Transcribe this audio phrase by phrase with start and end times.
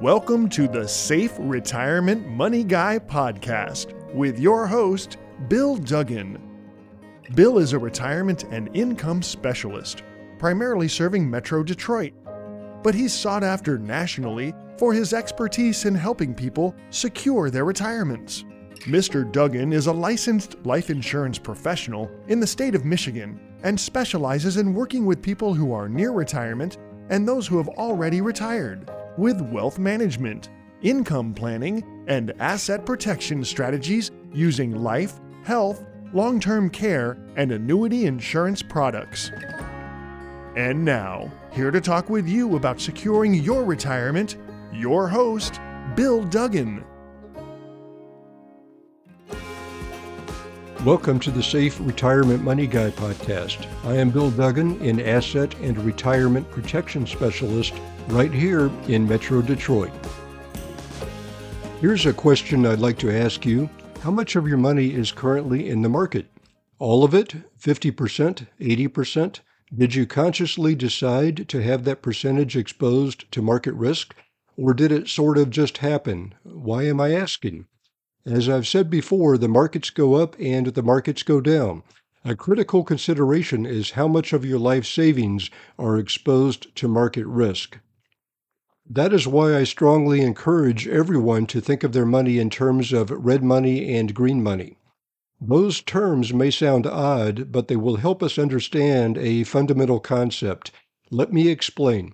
[0.00, 5.16] Welcome to the Safe Retirement Money Guy podcast with your host,
[5.48, 6.40] Bill Duggan.
[7.34, 10.04] Bill is a retirement and income specialist,
[10.38, 12.12] primarily serving Metro Detroit,
[12.84, 18.44] but he's sought after nationally for his expertise in helping people secure their retirements.
[18.82, 19.28] Mr.
[19.32, 24.74] Duggan is a licensed life insurance professional in the state of Michigan and specializes in
[24.74, 26.78] working with people who are near retirement
[27.10, 30.48] and those who have already retired with wealth management,
[30.80, 38.62] income planning, and asset protection strategies using life, health, long term care, and annuity insurance
[38.62, 39.30] products.
[40.56, 44.36] And now, here to talk with you about securing your retirement,
[44.72, 45.60] your host,
[45.96, 46.84] Bill Duggan.
[50.84, 53.66] Welcome to the Safe Retirement Money Guy podcast.
[53.84, 57.74] I am Bill Duggan, an asset and retirement protection specialist
[58.06, 59.90] right here in Metro Detroit.
[61.80, 63.68] Here's a question I'd like to ask you
[64.02, 66.26] How much of your money is currently in the market?
[66.78, 67.34] All of it?
[67.60, 68.46] 50%?
[68.60, 69.40] 80%?
[69.76, 74.14] Did you consciously decide to have that percentage exposed to market risk?
[74.56, 76.36] Or did it sort of just happen?
[76.44, 77.66] Why am I asking?
[78.30, 81.82] As I've said before, the markets go up and the markets go down.
[82.26, 85.48] A critical consideration is how much of your life savings
[85.78, 87.78] are exposed to market risk.
[88.86, 93.10] That is why I strongly encourage everyone to think of their money in terms of
[93.10, 94.76] red money and green money.
[95.40, 100.70] Those terms may sound odd, but they will help us understand a fundamental concept.
[101.10, 102.12] Let me explain.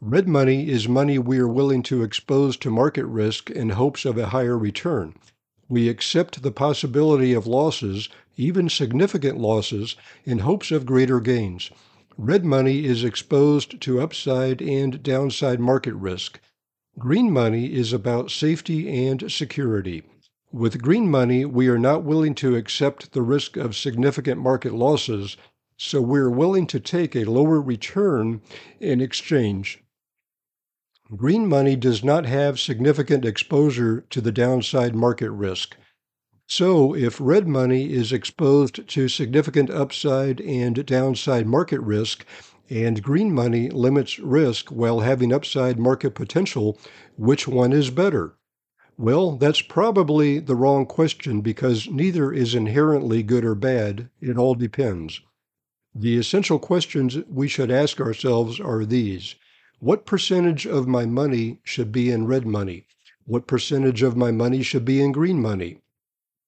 [0.00, 4.16] Red money is money we are willing to expose to market risk in hopes of
[4.16, 5.16] a higher return.
[5.68, 11.70] We accept the possibility of losses, even significant losses, in hopes of greater gains.
[12.16, 16.40] Red money is exposed to upside and downside market risk.
[16.98, 20.02] Green money is about safety and security.
[20.50, 25.36] With green money, we are not willing to accept the risk of significant market losses,
[25.76, 28.40] so we're willing to take a lower return
[28.80, 29.80] in exchange.
[31.16, 35.74] Green money does not have significant exposure to the downside market risk.
[36.46, 42.26] So, if red money is exposed to significant upside and downside market risk,
[42.68, 46.78] and green money limits risk while having upside market potential,
[47.16, 48.36] which one is better?
[48.98, 54.10] Well, that's probably the wrong question because neither is inherently good or bad.
[54.20, 55.22] It all depends.
[55.94, 59.36] The essential questions we should ask ourselves are these
[59.80, 62.88] What percentage of my money should be in red money?
[63.26, 65.78] What percentage of my money should be in green money?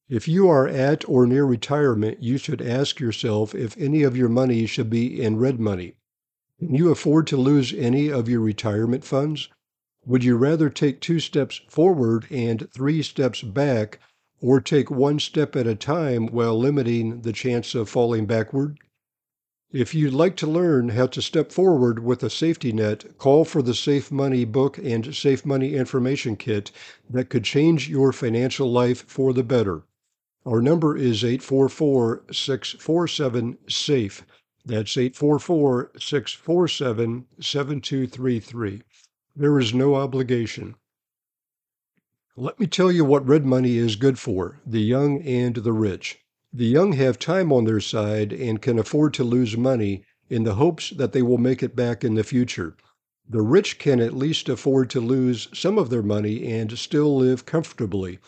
[0.08, 4.28] If you are at or near retirement, you should ask yourself if any of your
[4.28, 5.94] money should be in red money.
[6.58, 9.48] Can you afford to lose any of your retirement funds?
[10.04, 14.00] Would you rather take two steps forward and three steps back,
[14.40, 18.78] or take one step at a time while limiting the chance of falling backward?
[19.72, 23.62] If you'd like to learn how to step forward with a safety net, call for
[23.62, 26.72] the Safe Money book and Safe Money information kit
[27.08, 29.84] that could change your financial life for the better.
[30.44, 34.26] Our number is 844 647 SAFE.
[34.66, 38.82] That's 844 647 7233.
[39.36, 40.74] There is no obligation.
[42.36, 46.18] Let me tell you what red money is good for the young and the rich.
[46.52, 50.56] The young have time on their side and can afford to lose money in the
[50.56, 52.76] hopes that they will make it back in the future.
[53.28, 57.46] The rich can at least afford to lose some of their money and still live
[57.46, 58.18] comfortably.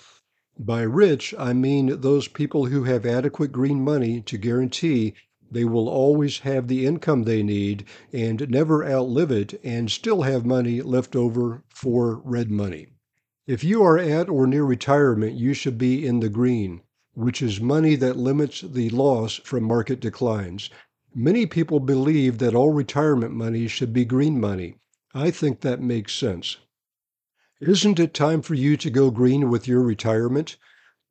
[0.57, 5.15] By rich, I mean those people who have adequate green money to guarantee
[5.51, 10.47] they will always have the income they need and never outlive it and still have
[10.47, 12.87] money left over for red money.
[13.49, 16.83] If you are at or near retirement, you should be in the green,
[17.15, 20.71] which is money that limits the loss from market declines.
[21.15, 24.77] Many people believe that all retirement money should be green money.
[25.15, 26.57] I think that makes sense.
[27.61, 30.57] Isn't it time for you to go green with your retirement?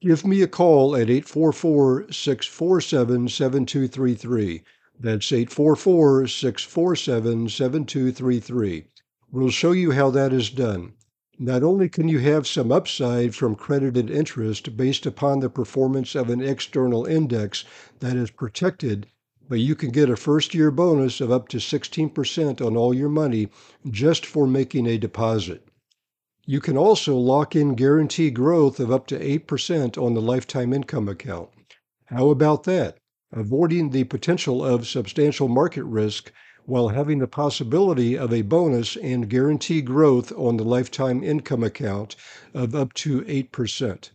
[0.01, 4.63] Give me a call at 844 647 7233.
[4.99, 8.87] That's 844 647 7233.
[9.31, 10.93] We'll show you how that is done.
[11.39, 16.29] Not only can you have some upside from credited interest based upon the performance of
[16.29, 17.63] an external index
[17.99, 19.07] that is protected,
[19.47, 23.09] but you can get a first year bonus of up to 16% on all your
[23.09, 23.49] money
[23.89, 25.67] just for making a deposit.
[26.45, 31.07] You can also lock in guaranteed growth of up to 8% on the lifetime income
[31.07, 31.49] account.
[32.05, 32.97] How about that?
[33.31, 36.31] Avoiding the potential of substantial market risk
[36.71, 42.15] while having the possibility of a bonus and guarantee growth on the lifetime income account
[42.53, 44.11] of up to 8%.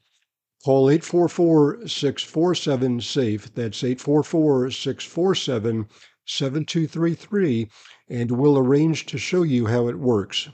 [0.64, 3.54] Call 844 647 SAFE.
[3.54, 5.86] That's 844 647
[6.24, 7.68] 7233,
[8.08, 10.48] and we'll arrange to show you how it works.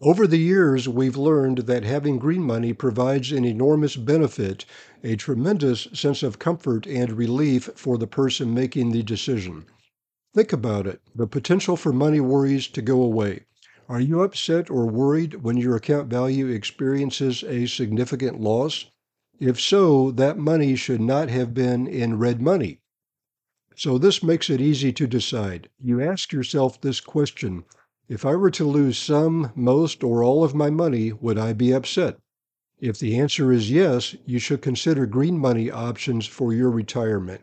[0.00, 4.64] Over the years, we've learned that having green money provides an enormous benefit,
[5.04, 9.64] a tremendous sense of comfort and relief for the person making the decision.
[10.34, 13.44] Think about it the potential for money worries to go away.
[13.86, 18.86] Are you upset or worried when your account value experiences a significant loss?
[19.38, 22.80] If so, that money should not have been in red money.
[23.76, 25.68] So, this makes it easy to decide.
[25.78, 27.64] You ask yourself this question
[28.08, 31.72] if I were to lose some, most, or all of my money, would I be
[31.72, 32.18] upset?
[32.80, 37.42] If the answer is yes, you should consider green money options for your retirement.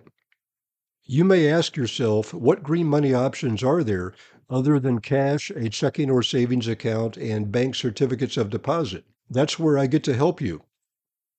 [1.12, 4.14] You may ask yourself, what green money options are there
[4.48, 9.06] other than cash, a checking or savings account, and bank certificates of deposit?
[9.28, 10.62] That's where I get to help you.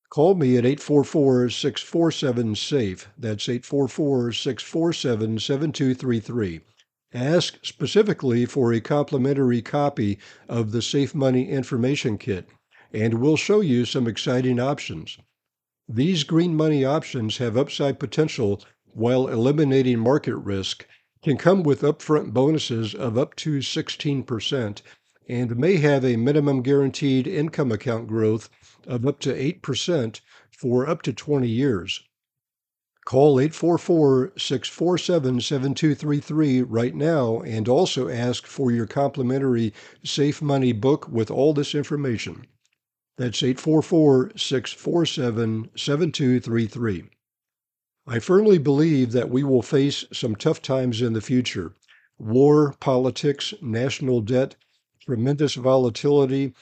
[0.09, 3.09] Call me at 844 647 SAFE.
[3.17, 6.63] That's 844 647 7233.
[7.15, 10.19] Ask specifically for a complimentary copy
[10.49, 12.49] of the Safe Money Information Kit,
[12.93, 15.17] and we'll show you some exciting options.
[15.89, 18.63] These green money options have upside potential
[18.95, 20.87] while eliminating market risk,
[21.23, 24.83] can come with upfront bonuses of up to 16%,
[25.29, 28.49] and may have a minimum guaranteed income account growth
[28.87, 30.21] of up to 8%
[30.51, 32.03] for up to 20 years.
[33.07, 39.73] Call 844 647 7233 right now and also ask for your complimentary
[40.05, 42.47] Safe Money book with all this information.
[43.17, 47.05] That's 844 647 7233.
[48.13, 51.75] I firmly believe that we will face some tough times in the future
[52.19, 54.57] war, politics, national debt,
[55.01, 56.53] tremendous volatility,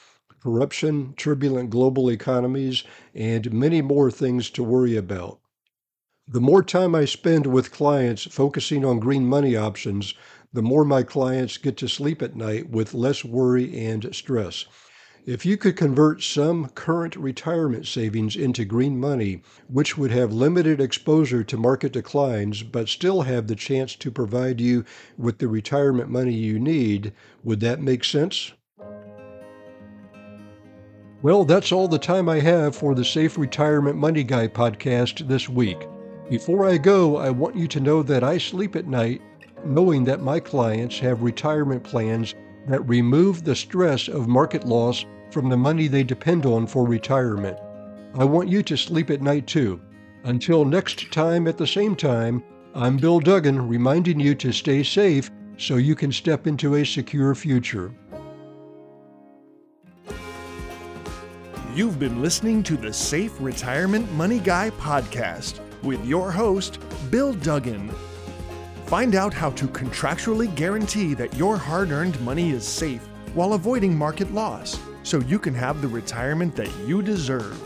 [0.43, 2.83] corruption, turbulent global economies,
[3.15, 5.39] and many more things to worry about.
[6.27, 10.13] The more time I spend with clients focusing on green money options,
[10.53, 14.65] the more my clients get to sleep at night with less worry and stress.
[15.29, 20.81] If you could convert some current retirement savings into green money, which would have limited
[20.81, 24.85] exposure to market declines but still have the chance to provide you
[25.19, 28.53] with the retirement money you need, would that make sense?
[31.21, 35.47] Well, that's all the time I have for the Safe Retirement Money Guy podcast this
[35.47, 35.77] week.
[36.27, 39.21] Before I go, I want you to know that I sleep at night
[39.63, 42.33] knowing that my clients have retirement plans
[42.67, 47.57] that remove the stress of market loss from the money they depend on for retirement.
[48.15, 49.79] I want you to sleep at night too.
[50.23, 52.43] Until next time at the same time,
[52.73, 57.35] I'm Bill Duggan reminding you to stay safe so you can step into a secure
[57.35, 57.93] future.
[61.73, 66.79] You've been listening to the Safe Retirement Money Guy podcast with your host,
[67.09, 67.89] Bill Duggan.
[68.87, 73.95] Find out how to contractually guarantee that your hard earned money is safe while avoiding
[73.95, 77.57] market loss so you can have the retirement that you deserve.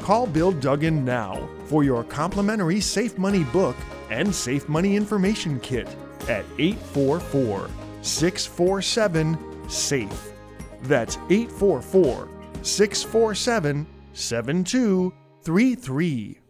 [0.00, 3.76] Call Bill Duggan now for your complimentary Safe Money book
[4.10, 5.86] and Safe Money Information Kit
[6.28, 7.70] at 844
[8.02, 10.32] 647 SAFE.
[10.82, 12.28] That's 844
[12.62, 16.43] 647 7233.